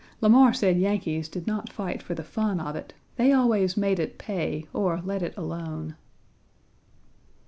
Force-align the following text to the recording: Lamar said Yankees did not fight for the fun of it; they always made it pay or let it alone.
Lamar 0.19 0.51
said 0.51 0.79
Yankees 0.79 1.29
did 1.29 1.45
not 1.45 1.71
fight 1.71 2.01
for 2.01 2.15
the 2.15 2.23
fun 2.23 2.59
of 2.59 2.75
it; 2.75 2.95
they 3.17 3.31
always 3.31 3.77
made 3.77 3.99
it 3.99 4.17
pay 4.17 4.65
or 4.73 4.99
let 5.05 5.21
it 5.21 5.37
alone. 5.37 5.93